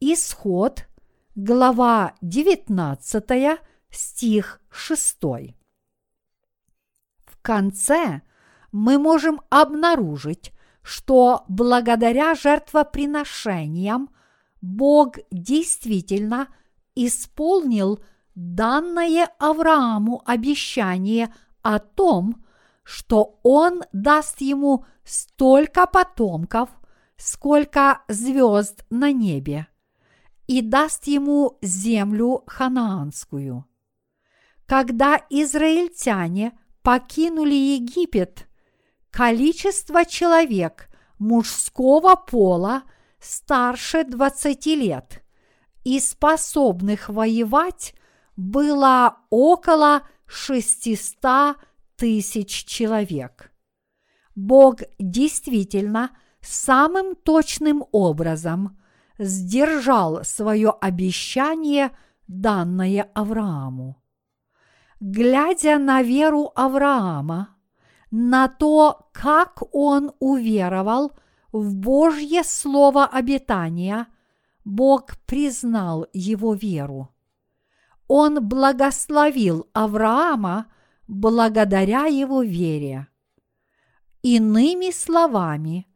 Исход, 0.00 0.86
глава 1.34 2.14
19, 2.20 3.58
стих 3.90 4.60
6. 4.70 5.16
В 7.24 7.40
конце 7.42 8.22
мы 8.72 8.98
можем 8.98 9.40
обнаружить, 9.50 10.52
что 10.82 11.44
благодаря 11.48 12.34
жертвоприношениям 12.34 14.10
Бог 14.60 15.16
действительно 15.30 16.48
исполнил 16.94 18.02
данное 18.34 19.30
Аврааму 19.38 20.22
обещание 20.26 21.32
о 21.64 21.78
том, 21.80 22.44
что 22.84 23.40
он 23.42 23.82
даст 23.92 24.40
ему 24.42 24.84
столько 25.02 25.86
потомков, 25.86 26.68
сколько 27.16 28.02
звезд 28.06 28.84
на 28.90 29.10
небе, 29.10 29.66
и 30.46 30.60
даст 30.60 31.06
ему 31.06 31.58
землю 31.62 32.44
ханаанскую. 32.46 33.64
Когда 34.66 35.20
израильтяне 35.30 36.52
покинули 36.82 37.54
Египет, 37.54 38.46
количество 39.10 40.04
человек 40.04 40.88
мужского 41.18 42.14
пола 42.14 42.82
старше 43.18 44.04
20 44.04 44.66
лет 44.66 45.24
и 45.82 45.98
способных 45.98 47.08
воевать 47.08 47.94
было 48.36 49.16
около 49.30 50.02
600 50.34 51.56
тысяч 51.96 52.64
человек. 52.64 53.52
Бог 54.34 54.80
действительно 54.98 56.10
самым 56.40 57.14
точным 57.14 57.84
образом 57.92 58.78
сдержал 59.18 60.24
свое 60.24 60.70
обещание, 60.70 61.90
данное 62.26 63.10
Аврааму. 63.14 64.02
Глядя 65.00 65.78
на 65.78 66.02
веру 66.02 66.50
Авраама, 66.54 67.56
на 68.10 68.48
то, 68.48 69.10
как 69.12 69.62
он 69.72 70.12
уверовал 70.18 71.12
в 71.52 71.74
Божье 71.74 72.42
слово 72.44 73.06
обетания, 73.06 74.06
Бог 74.64 75.16
признал 75.26 76.06
его 76.12 76.54
веру. 76.54 77.13
Он 78.06 78.46
благословил 78.46 79.68
Авраама 79.72 80.66
благодаря 81.08 82.06
его 82.06 82.42
вере. 82.42 83.08
Иными 84.22 84.90
словами, 84.90 85.86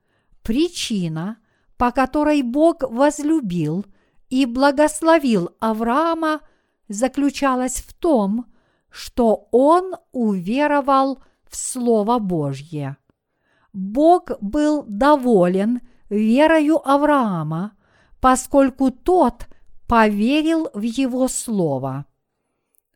причина, 0.42 1.38
по 1.76 1.92
которой 1.92 2.42
Бог 2.42 2.82
возлюбил 2.82 3.86
и 4.30 4.46
благословил 4.46 5.50
Авраама, 5.60 6.40
заключалась 6.88 7.76
в 7.76 7.94
том, 7.94 8.46
что 8.90 9.48
он 9.50 9.94
уверовал 10.12 11.22
в 11.48 11.56
Слово 11.56 12.18
Божье. 12.18 12.96
Бог 13.72 14.30
был 14.40 14.84
доволен 14.86 15.80
верою 16.08 16.80
Авраама, 16.88 17.72
поскольку 18.20 18.90
тот 18.90 19.46
поверил 19.88 20.70
в 20.74 20.82
его 20.82 21.26
слово. 21.26 22.06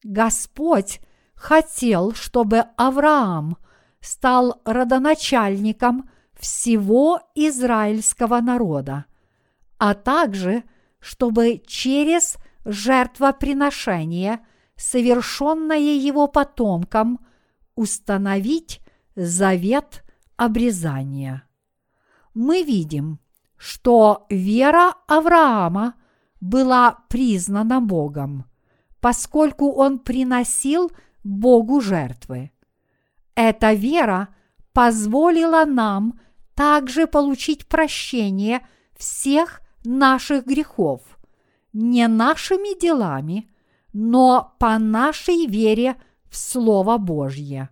Господь 0.04 1.00
хотел, 1.34 2.12
чтобы 2.12 2.66
Авраам 2.76 3.56
стал 4.00 4.60
родоначальником 4.64 6.10
всего 6.38 7.20
израильского 7.34 8.40
народа, 8.40 9.06
а 9.78 9.94
также 9.94 10.64
чтобы 11.00 11.62
через 11.66 12.36
жертвоприношение, 12.64 14.40
совершенное 14.76 15.78
его 15.78 16.28
потомкам, 16.28 17.18
установить 17.74 18.80
завет 19.16 20.04
обрезания. 20.36 21.48
Мы 22.34 22.62
видим, 22.62 23.18
что 23.56 24.26
вера 24.30 24.94
Авраама 25.08 25.94
была 26.42 26.98
признана 27.08 27.80
Богом, 27.80 28.44
поскольку 29.00 29.70
он 29.70 30.00
приносил 30.00 30.90
Богу 31.22 31.80
жертвы. 31.80 32.50
Эта 33.36 33.72
вера 33.74 34.28
позволила 34.72 35.64
нам 35.64 36.18
также 36.56 37.06
получить 37.06 37.68
прощение 37.68 38.66
всех 38.96 39.62
наших 39.84 40.44
грехов, 40.44 41.00
не 41.72 42.08
нашими 42.08 42.78
делами, 42.78 43.48
но 43.92 44.56
по 44.58 44.78
нашей 44.80 45.46
вере 45.46 45.96
в 46.28 46.36
Слово 46.36 46.98
Божье. 46.98 47.70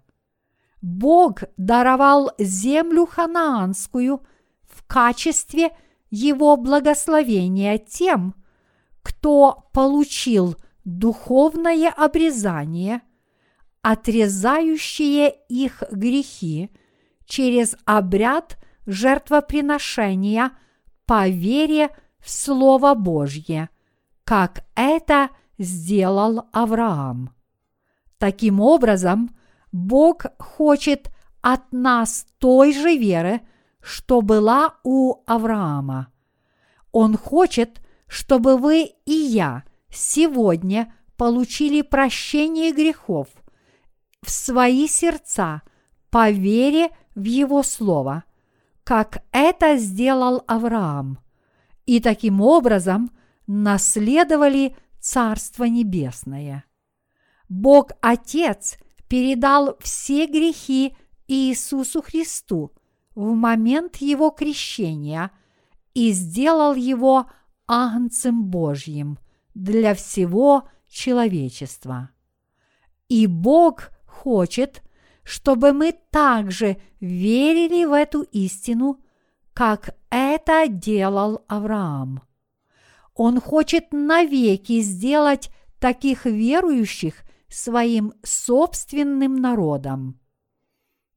Бог 0.80 1.42
даровал 1.56 2.30
землю 2.38 3.04
ханаанскую 3.04 4.22
в 4.62 4.86
качестве 4.86 5.76
его 6.10 6.56
благословения 6.56 7.76
тем, 7.76 8.34
кто 9.02 9.68
получил 9.72 10.56
духовное 10.84 11.90
обрезание, 11.90 13.02
отрезающее 13.82 15.34
их 15.48 15.82
грехи 15.90 16.70
через 17.24 17.76
обряд 17.84 18.58
жертвоприношения 18.86 20.52
по 21.06 21.28
вере 21.28 21.90
в 22.18 22.30
Слово 22.30 22.94
Божье, 22.94 23.70
как 24.24 24.64
это 24.74 25.30
сделал 25.58 26.48
Авраам. 26.52 27.34
Таким 28.18 28.60
образом, 28.60 29.30
Бог 29.72 30.26
хочет 30.38 31.10
от 31.40 31.72
нас 31.72 32.26
той 32.38 32.72
же 32.72 32.96
веры, 32.96 33.40
что 33.80 34.20
была 34.20 34.74
у 34.84 35.22
Авраама. 35.26 36.12
Он 36.92 37.16
хочет, 37.16 37.80
чтобы 38.10 38.58
вы 38.58 38.92
и 39.06 39.12
я 39.12 39.62
сегодня 39.88 40.92
получили 41.16 41.80
прощение 41.80 42.72
грехов 42.72 43.28
в 44.20 44.30
свои 44.32 44.88
сердца 44.88 45.62
по 46.10 46.28
вере 46.28 46.90
в 47.14 47.22
Его 47.22 47.62
Слово, 47.62 48.24
как 48.82 49.22
это 49.30 49.76
сделал 49.76 50.42
Авраам, 50.48 51.20
и 51.86 52.00
таким 52.00 52.40
образом 52.40 53.12
наследовали 53.46 54.76
Царство 54.98 55.64
Небесное. 55.64 56.64
Бог 57.48 57.92
Отец 58.00 58.76
передал 59.08 59.76
все 59.78 60.26
грехи 60.26 60.96
Иисусу 61.28 62.02
Христу 62.02 62.72
в 63.14 63.34
момент 63.34 63.98
Его 63.98 64.30
крещения 64.30 65.30
и 65.94 66.10
сделал 66.10 66.74
Его 66.74 67.26
Агнцем 67.72 68.46
Божьим 68.46 69.20
для 69.54 69.94
всего 69.94 70.68
человечества. 70.88 72.10
И 73.08 73.28
Бог 73.28 73.90
хочет, 74.06 74.82
чтобы 75.22 75.72
мы 75.72 75.92
также 76.10 76.78
верили 76.98 77.84
в 77.84 77.92
эту 77.92 78.22
истину, 78.22 78.98
как 79.52 79.96
это 80.10 80.66
делал 80.66 81.44
Авраам. 81.46 82.22
Он 83.14 83.40
хочет 83.40 83.92
навеки 83.92 84.80
сделать 84.80 85.50
таких 85.78 86.24
верующих 86.26 87.22
своим 87.48 88.14
собственным 88.24 89.36
народом. 89.36 90.18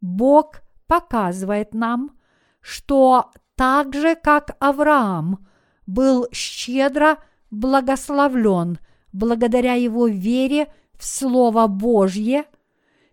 Бог 0.01 0.61
показывает 0.85 1.73
нам, 1.73 2.15
что 2.61 3.31
так 3.55 3.95
же, 3.95 4.15
как 4.15 4.55
Авраам 4.59 5.47
был 5.86 6.28
щедро 6.32 7.17
благословлен 7.52 8.80
благодаря 9.12 9.74
его 9.74 10.08
вере 10.08 10.74
в 10.98 11.06
Слово 11.06 11.67
Божье, 11.67 12.46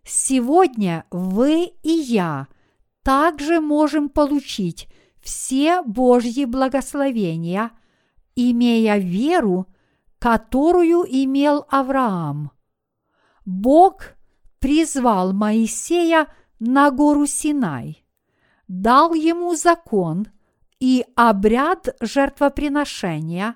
сегодня 0.04 1.04
вы 1.10 1.72
и 1.82 1.90
я 1.90 2.48
также 3.02 3.60
можем 3.60 4.08
получить 4.08 4.88
все 5.20 5.82
Божьи 5.82 6.44
благословения, 6.44 7.70
имея 8.34 8.96
веру, 8.98 9.66
которую 10.18 11.04
имел 11.08 11.66
Авраам. 11.68 12.52
Бог 13.44 14.14
призвал 14.58 15.32
Моисея 15.32 16.26
на 16.58 16.90
гору 16.90 17.26
Синай, 17.26 18.04
дал 18.68 19.14
ему 19.14 19.54
закон 19.54 20.28
и 20.80 21.04
обряд 21.14 21.94
жертвоприношения 22.00 23.54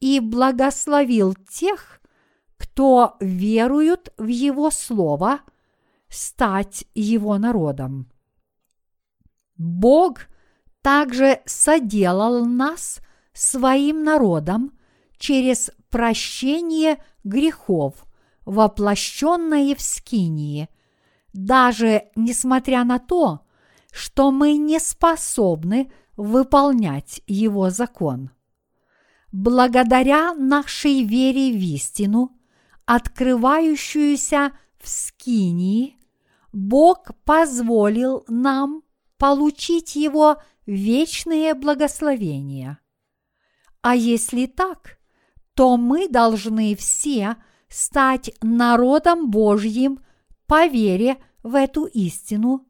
и 0.00 0.20
благословил 0.20 1.34
тех, 1.34 2.00
кто 2.56 3.16
веруют 3.20 4.12
в 4.18 4.26
Его 4.26 4.70
Слово, 4.70 5.40
стать 6.08 6.84
Его 6.94 7.38
народом. 7.38 8.12
Бог 9.56 10.26
также 10.82 11.40
соделал 11.46 12.44
нас 12.44 13.00
своим 13.32 14.04
народом 14.04 14.78
через 15.16 15.70
прощение 15.88 17.02
грехов, 17.24 18.04
воплощенное 18.44 19.74
в 19.74 19.80
Скинии, 19.80 20.68
даже 21.32 22.10
несмотря 22.16 22.84
на 22.84 22.98
то, 22.98 23.46
что 23.92 24.30
мы 24.30 24.56
не 24.56 24.80
способны 24.80 25.92
выполнять 26.16 27.22
его 27.26 27.70
закон. 27.70 28.30
Благодаря 29.30 30.34
нашей 30.34 31.04
вере 31.04 31.52
в 31.52 31.60
истину, 31.60 32.38
открывающуюся 32.84 34.52
в 34.78 34.88
Скинии, 34.88 35.96
Бог 36.52 37.12
позволил 37.24 38.24
нам 38.28 38.82
получить 39.16 39.96
его 39.96 40.42
вечные 40.66 41.54
благословения. 41.54 42.78
А 43.80 43.96
если 43.96 44.46
так, 44.46 44.98
то 45.54 45.76
мы 45.76 46.08
должны 46.08 46.76
все 46.76 47.36
стать 47.68 48.30
народом 48.42 49.30
Божьим 49.30 50.00
по 50.46 50.66
вере 50.66 51.16
в 51.42 51.54
эту 51.54 51.86
истину, 51.86 52.66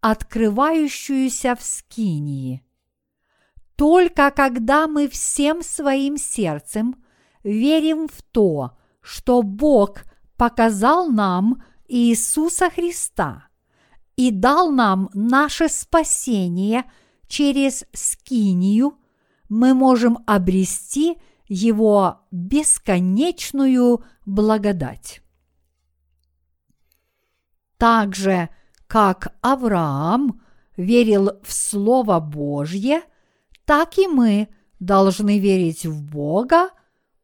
открывающуюся 0.00 1.54
в 1.54 1.62
Скинии. 1.62 2.64
Только 3.78 4.32
когда 4.32 4.88
мы 4.88 5.08
всем 5.08 5.62
своим 5.62 6.16
сердцем 6.16 6.96
верим 7.44 8.08
в 8.08 8.22
то, 8.22 8.76
что 9.00 9.42
Бог 9.42 10.00
показал 10.36 11.08
нам 11.08 11.62
Иисуса 11.86 12.70
Христа 12.70 13.46
и 14.16 14.32
дал 14.32 14.72
нам 14.72 15.10
наше 15.14 15.68
спасение 15.68 16.90
через 17.28 17.84
Скинию, 17.92 18.98
мы 19.48 19.74
можем 19.74 20.24
обрести 20.26 21.16
Его 21.46 22.22
бесконечную 22.32 24.04
благодать. 24.26 25.22
Так 27.76 28.16
же, 28.16 28.48
как 28.88 29.36
Авраам 29.40 30.40
верил 30.76 31.38
в 31.44 31.52
Слово 31.52 32.18
Божье– 32.18 33.02
так 33.68 33.98
и 33.98 34.06
мы 34.06 34.48
должны 34.80 35.38
верить 35.38 35.84
в 35.84 36.02
Бога, 36.02 36.70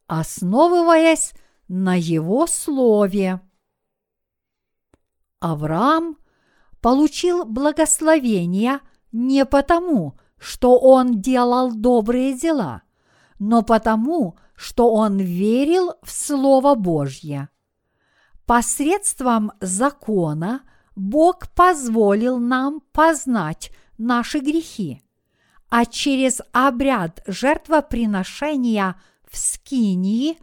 основываясь 0.06 1.32
на 1.68 1.98
Его 1.98 2.46
Слове. 2.46 3.40
Авраам 5.40 6.18
получил 6.82 7.46
благословение 7.46 8.80
не 9.10 9.46
потому, 9.46 10.18
что 10.36 10.78
он 10.78 11.22
делал 11.22 11.72
добрые 11.72 12.34
дела, 12.38 12.82
но 13.38 13.62
потому, 13.62 14.36
что 14.54 14.92
он 14.92 15.16
верил 15.16 15.94
в 16.02 16.10
Слово 16.10 16.74
Божье. 16.74 17.48
Посредством 18.44 19.52
закона 19.62 20.60
Бог 20.94 21.48
позволил 21.54 22.38
нам 22.38 22.82
познать 22.92 23.70
наши 23.96 24.40
грехи 24.40 25.03
а 25.76 25.86
через 25.86 26.40
обряд 26.52 27.20
жертвоприношения 27.26 28.94
в 29.28 29.36
Скинии 29.36 30.38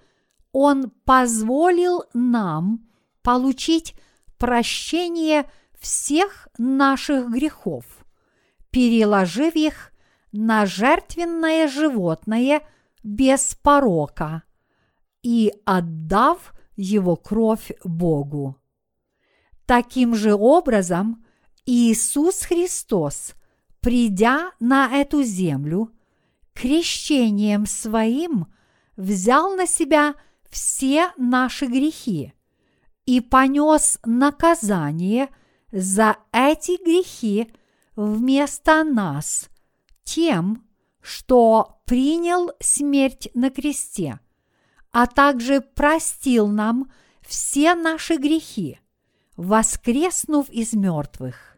Он 0.51 0.89
позволил 1.05 2.03
нам 2.13 2.85
получить 3.21 3.95
прощение 4.37 5.49
всех 5.79 6.49
наших 6.57 7.29
грехов, 7.29 7.85
переложив 8.71 9.55
их 9.55 9.93
на 10.33 10.65
жертвенное 10.65 11.69
животное 11.69 12.61
без 13.01 13.55
порока 13.55 14.43
и 15.23 15.53
отдав 15.63 16.53
его 16.75 17.15
кровь 17.15 17.71
Богу. 17.85 18.57
Таким 19.65 20.13
же 20.13 20.33
образом 20.33 21.23
Иисус 21.65 22.41
Христос– 22.41 23.33
придя 23.81 24.51
на 24.59 24.89
эту 24.95 25.23
землю, 25.23 25.91
крещением 26.53 27.65
своим 27.65 28.47
взял 28.95 29.55
на 29.55 29.67
себя 29.67 30.15
все 30.49 31.11
наши 31.17 31.65
грехи 31.65 32.33
и 33.05 33.19
понес 33.19 33.99
наказание 34.05 35.29
за 35.71 36.17
эти 36.31 36.81
грехи 36.83 37.51
вместо 37.95 38.83
нас 38.83 39.49
тем, 40.03 40.67
что 41.01 41.81
принял 41.85 42.51
смерть 42.59 43.29
на 43.33 43.49
кресте, 43.49 44.19
а 44.91 45.07
также 45.07 45.61
простил 45.61 46.47
нам 46.47 46.91
все 47.25 47.73
наши 47.75 48.17
грехи, 48.17 48.79
воскреснув 49.37 50.49
из 50.49 50.73
мертвых 50.73 51.50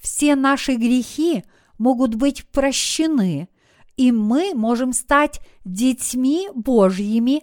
все 0.00 0.36
наши 0.36 0.74
грехи 0.74 1.44
могут 1.76 2.14
быть 2.14 2.46
прощены, 2.48 3.48
и 3.96 4.12
мы 4.12 4.54
можем 4.54 4.92
стать 4.92 5.40
детьми 5.64 6.48
Божьими, 6.54 7.42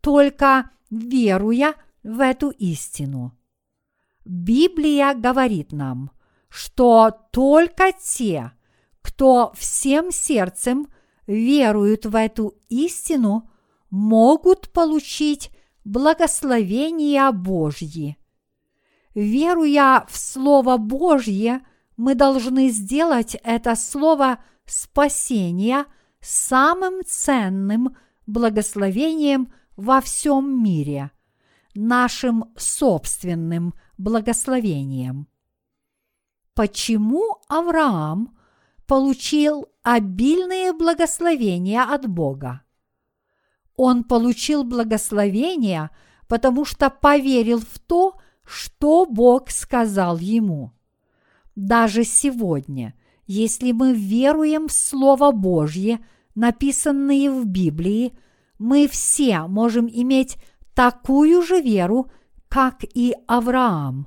только 0.00 0.70
веруя 0.90 1.74
в 2.02 2.20
эту 2.20 2.50
истину. 2.50 3.36
Библия 4.24 5.14
говорит 5.14 5.72
нам, 5.72 6.10
что 6.48 7.12
только 7.32 7.92
те, 7.92 8.52
кто 9.02 9.52
всем 9.56 10.12
сердцем 10.12 10.88
веруют 11.26 12.06
в 12.06 12.14
эту 12.14 12.54
истину, 12.68 13.50
могут 13.90 14.70
получить 14.70 15.50
благословения 15.84 17.30
Божьи. 17.32 18.16
Веруя 19.14 20.06
в 20.08 20.16
Слово 20.16 20.76
Божье– 20.76 21.62
мы 21.96 22.14
должны 22.14 22.68
сделать 22.68 23.36
это 23.42 23.74
слово 23.74 24.38
спасения 24.66 25.86
самым 26.20 27.04
ценным 27.04 27.96
благословением 28.26 29.52
во 29.76 30.00
всем 30.00 30.62
мире, 30.62 31.10
нашим 31.74 32.52
собственным 32.56 33.74
благословением. 33.98 35.28
Почему 36.54 37.38
Авраам 37.48 38.36
получил 38.86 39.68
обильные 39.82 40.72
благословения 40.72 41.82
от 41.82 42.08
Бога? 42.08 42.62
Он 43.76 44.04
получил 44.04 44.64
благословения, 44.64 45.90
потому 46.28 46.64
что 46.64 46.88
поверил 46.88 47.60
в 47.60 47.78
то, 47.78 48.18
что 48.42 49.04
Бог 49.04 49.50
сказал 49.50 50.18
ему– 50.18 50.72
даже 51.56 52.04
сегодня, 52.04 52.94
если 53.26 53.72
мы 53.72 53.94
веруем 53.94 54.68
в 54.68 54.72
Слово 54.72 55.32
Божье, 55.32 55.98
написанные 56.34 57.30
в 57.30 57.46
Библии, 57.46 58.12
мы 58.58 58.86
все 58.86 59.40
можем 59.48 59.88
иметь 59.88 60.36
такую 60.74 61.42
же 61.42 61.60
веру, 61.60 62.10
как 62.48 62.84
и 62.94 63.14
Авраам, 63.26 64.06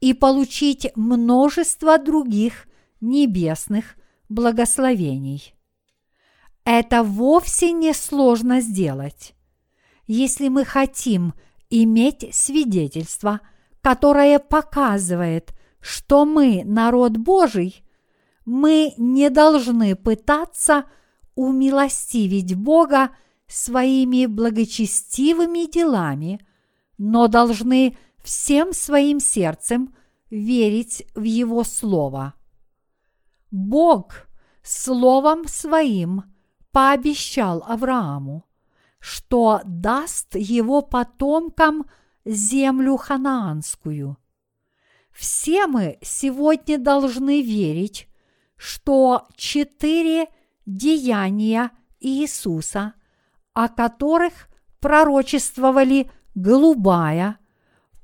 и 0.00 0.14
получить 0.14 0.90
множество 0.96 1.98
других 1.98 2.66
небесных 3.00 3.96
благословений. 4.28 5.54
Это 6.64 7.02
вовсе 7.02 7.72
не 7.72 7.92
сложно 7.92 8.60
сделать. 8.60 9.34
Если 10.06 10.48
мы 10.48 10.64
хотим 10.64 11.34
иметь 11.68 12.34
свидетельство, 12.34 13.40
которое 13.80 14.38
показывает, 14.38 15.52
что 15.80 16.24
мы 16.24 16.62
народ 16.64 17.16
Божий, 17.16 17.84
мы 18.44 18.94
не 18.96 19.30
должны 19.30 19.96
пытаться 19.96 20.84
умилостивить 21.34 22.54
Бога 22.54 23.10
своими 23.46 24.26
благочестивыми 24.26 25.70
делами, 25.70 26.40
но 26.98 27.28
должны 27.28 27.96
всем 28.22 28.72
своим 28.72 29.20
сердцем 29.20 29.94
верить 30.30 31.04
в 31.14 31.22
Его 31.22 31.64
Слово. 31.64 32.34
Бог 33.50 34.28
Словом 34.62 35.48
Своим 35.48 36.24
пообещал 36.70 37.64
Аврааму, 37.66 38.44
что 39.00 39.60
даст 39.64 40.36
его 40.36 40.82
потомкам 40.82 41.86
землю 42.24 42.96
ханаанскую. 42.96 44.19
Все 45.20 45.66
мы 45.66 45.98
сегодня 46.00 46.78
должны 46.78 47.42
верить, 47.42 48.08
что 48.56 49.28
четыре 49.36 50.28
деяния 50.64 51.72
Иисуса, 52.00 52.94
о 53.52 53.68
которых 53.68 54.48
пророчествовали 54.80 56.10
голубая, 56.34 57.36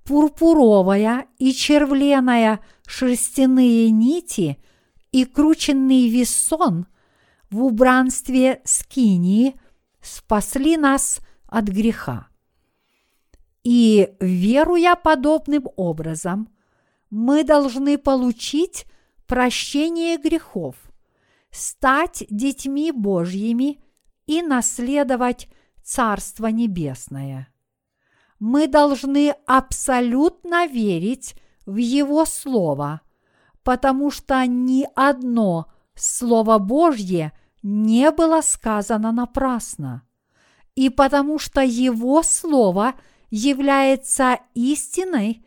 пурпуровая 0.04 1.24
и 1.38 1.54
червленая 1.54 2.60
шерстяные 2.86 3.90
нити 3.90 4.62
и 5.10 5.24
крученный 5.24 6.10
весон 6.10 6.86
в 7.48 7.62
убранстве 7.62 8.60
скинии 8.64 9.58
спасли 10.02 10.76
нас 10.76 11.20
от 11.46 11.64
греха. 11.64 12.28
И, 13.64 14.14
веруя 14.20 14.96
подобным 14.96 15.66
образом, 15.76 16.50
мы 17.16 17.44
должны 17.44 17.96
получить 17.96 18.84
прощение 19.26 20.18
грехов, 20.18 20.76
стать 21.50 22.24
детьми 22.28 22.92
Божьими 22.92 23.80
и 24.26 24.42
наследовать 24.42 25.48
Царство 25.82 26.48
Небесное. 26.48 27.48
Мы 28.38 28.66
должны 28.66 29.34
абсолютно 29.46 30.66
верить 30.66 31.36
в 31.64 31.76
Его 31.76 32.26
Слово, 32.26 33.00
потому 33.62 34.10
что 34.10 34.44
ни 34.44 34.86
одно 34.94 35.72
Слово 35.94 36.58
Божье 36.58 37.32
не 37.62 38.10
было 38.10 38.42
сказано 38.42 39.10
напрасно, 39.10 40.02
и 40.74 40.90
потому 40.90 41.38
что 41.38 41.62
Его 41.62 42.22
Слово 42.22 42.92
является 43.30 44.40
истиной 44.52 45.45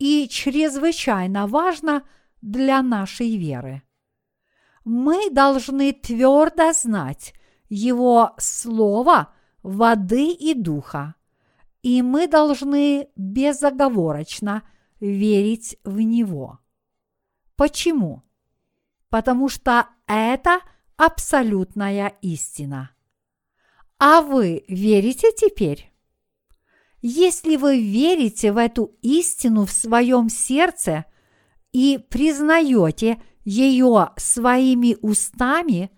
и 0.00 0.28
чрезвычайно 0.28 1.46
важно 1.46 2.02
для 2.40 2.82
нашей 2.82 3.36
веры. 3.36 3.82
Мы 4.84 5.30
должны 5.30 5.92
твердо 5.92 6.72
знать 6.72 7.34
Его 7.68 8.32
Слово 8.38 9.32
воды 9.62 10.32
и 10.32 10.54
духа, 10.54 11.14
и 11.82 12.00
мы 12.00 12.26
должны 12.26 13.08
безоговорочно 13.14 14.62
верить 15.00 15.76
в 15.84 16.00
Него. 16.00 16.58
Почему? 17.56 18.22
Потому 19.10 19.50
что 19.50 19.86
это 20.06 20.60
абсолютная 20.96 22.14
истина. 22.22 22.90
А 23.98 24.22
вы 24.22 24.64
верите 24.66 25.30
теперь? 25.36 25.89
Если 27.02 27.56
вы 27.56 27.80
верите 27.80 28.52
в 28.52 28.58
эту 28.58 28.96
истину 29.00 29.64
в 29.64 29.72
своем 29.72 30.28
сердце 30.28 31.06
и 31.72 31.98
признаете 31.98 33.22
ее 33.44 34.10
своими 34.16 34.96
устами, 35.00 35.90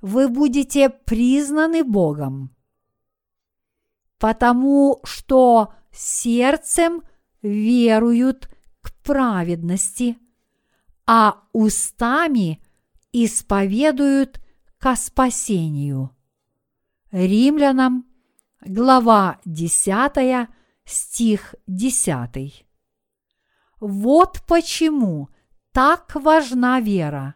вы 0.00 0.28
будете 0.28 0.88
признаны 0.88 1.82
Богом. 1.82 2.54
Потому 4.18 5.00
что 5.04 5.74
сердцем 5.90 7.02
веруют 7.42 8.48
к 8.82 8.92
праведности, 9.02 10.16
а 11.06 11.42
устами 11.52 12.62
исповедуют 13.12 14.40
ко 14.78 14.94
спасению. 14.94 16.10
Римлянам 17.10 18.06
глава 18.66 19.38
10, 19.44 20.48
стих 20.84 21.54
10. 21.66 22.66
Вот 23.80 24.42
почему 24.46 25.28
так 25.72 26.14
важна 26.14 26.80
вера. 26.80 27.34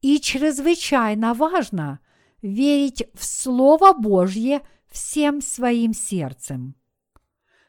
И 0.00 0.20
чрезвычайно 0.20 1.34
важно 1.34 2.00
верить 2.40 3.04
в 3.14 3.24
Слово 3.24 3.92
Божье 3.92 4.62
всем 4.90 5.42
своим 5.42 5.92
сердцем. 5.92 6.76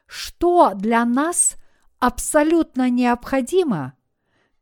Что 0.06 0.72
для 0.74 1.04
нас 1.04 1.56
абсолютно 1.98 2.88
необходимо, 2.88 3.94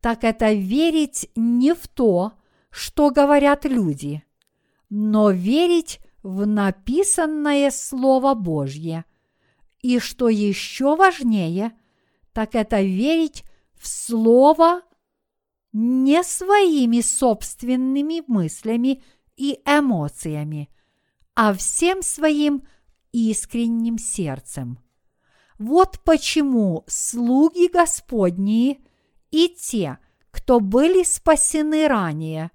так 0.00 0.24
это 0.24 0.52
верить 0.52 1.31
не 1.37 1.74
в 1.74 1.87
то, 1.88 2.33
что 2.70 3.11
говорят 3.11 3.64
люди, 3.64 4.24
но 4.88 5.31
верить 5.31 6.00
в 6.22 6.46
написанное 6.46 7.70
Слово 7.70 8.35
Божье. 8.35 9.04
И 9.81 9.98
что 9.98 10.28
еще 10.28 10.96
важнее, 10.96 11.72
так 12.33 12.54
это 12.54 12.81
верить 12.83 13.44
в 13.74 13.87
Слово 13.87 14.83
не 15.72 16.22
своими 16.24 17.00
собственными 17.00 18.22
мыслями 18.26 19.02
и 19.37 19.61
эмоциями, 19.64 20.68
а 21.35 21.54
всем 21.54 22.02
своим 22.02 22.64
искренним 23.12 23.98
сердцем. 23.98 24.78
Вот 25.59 26.00
почему 26.04 26.85
слуги 26.88 27.68
Господние 27.68 28.78
и 29.31 29.48
те, 29.48 29.98
кто 30.31 30.59
были 30.59 31.04
спасены 31.04 31.87
ранее, 31.87 32.50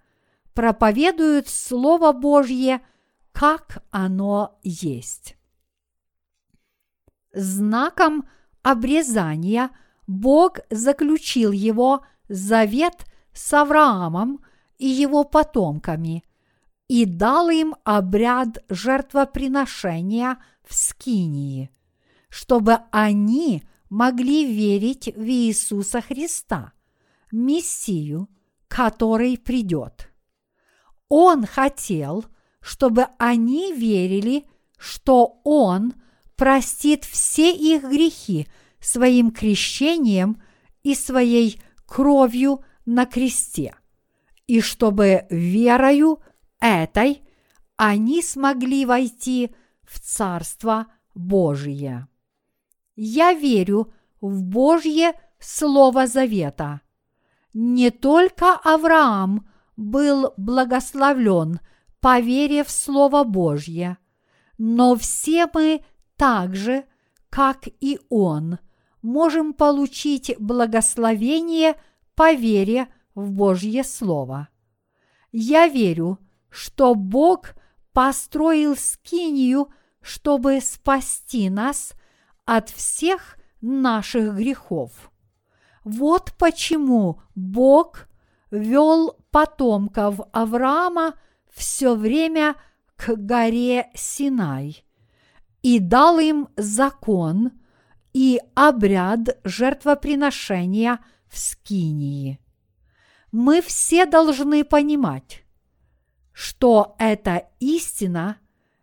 проповедуют 0.54 1.47
Слово 1.47 2.12
Божье– 2.12 2.82
как 3.34 3.84
оно 3.91 4.58
есть. 4.63 5.36
Знаком 7.34 8.28
обрезания 8.62 9.72
Бог 10.08 10.60
заключил 10.69 11.52
его 11.52 12.06
завет 12.30 13.06
с 13.34 13.54
Авраамом 13.54 14.43
и 14.78 14.88
его 14.88 15.24
потомками 15.24 16.24
и 16.88 17.06
дал 17.06 17.50
им 17.50 17.76
обряд 17.84 18.63
жертвоприношения 18.69 20.38
в 20.63 20.74
Скинии, 20.76 21.72
чтобы 22.29 22.79
они 22.92 23.63
могли 23.90 24.46
верить 24.46 25.08
в 25.15 25.23
Иисуса 25.23 26.02
Христа, 26.02 26.73
Мессию, 27.31 28.29
который 28.67 29.38
придет. 29.38 30.12
Он 31.10 31.46
хотел, 31.46 32.25
чтобы 32.63 33.07
они 33.19 33.73
верили, 33.73 34.47
что 34.77 35.41
Он 35.43 35.93
простит 36.37 37.03
все 37.03 37.51
их 37.53 37.83
грехи 37.83 38.47
своим 38.79 39.31
крещением 39.31 40.41
и 40.81 40.95
своей 40.95 41.61
кровью 41.85 42.63
на 42.85 43.05
кресте, 43.05 43.75
и 44.47 44.61
чтобы 44.61 45.25
верою 45.29 46.19
этой 46.59 47.21
они 47.75 48.21
смогли 48.21 48.85
войти 48.85 49.53
в 49.83 49.99
Царство 49.99 50.87
Божие. 51.13 52.07
Я 52.95 53.33
верю 53.33 53.93
в 54.21 54.41
Божье 54.41 55.13
Слово 55.37 56.07
Завета. 56.07 56.79
Не 57.53 57.91
только 57.91 58.53
Авраам 58.53 59.49
был 59.75 60.33
благословлен– 60.37 61.59
по 62.04 62.19
вере 62.19 62.65
в 62.65 62.69
Слово 62.69 63.23
Божье, 63.23 63.97
но 64.58 64.97
все 64.97 65.47
мы 65.54 65.85
так 66.17 66.54
же, 66.54 66.83
как 67.29 67.65
и 67.79 67.97
Он, 68.10 68.60
можем 69.01 69.54
получить 69.54 70.35
благословение 70.37 71.75
по 72.13 72.33
вере 72.33 72.89
в 73.15 73.31
Божье 73.31 73.85
Слово. 73.85 74.49
Я 75.31 75.69
верю, 75.69 76.19
что 76.49 76.93
Бог 76.93 77.51
построил 77.93 78.75
скинию, 78.75 79.69
чтобы 80.01 80.60
спасти 80.60 81.49
нас 81.49 81.93
от 82.43 82.69
всех 82.69 83.37
наших 83.62 84.35
грехов. 84.35 85.10
Вот 85.85 86.33
почему 86.37 87.21
Бог 87.33 88.10
вел 88.51 89.15
потомков 89.31 90.19
Авраама 90.33 91.13
все 91.54 91.95
время 91.95 92.56
к 92.95 93.15
горе 93.15 93.89
Синай 93.93 94.83
и 95.62 95.79
дал 95.79 96.19
им 96.19 96.49
закон 96.58 97.51
и 98.13 98.39
обряд 98.56 99.39
жертвоприношения 99.43 100.99
в 101.27 101.37
Скинии. 101.37 102.39
Мы 103.31 103.62
все 103.62 104.06
должны 104.06 104.63
понимать, 104.63 105.43
что 106.31 106.95
эта 106.99 107.47
истина 107.60 108.37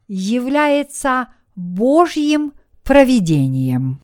является 0.09 1.29
Божьим 1.55 2.55
провидением. 2.83 4.03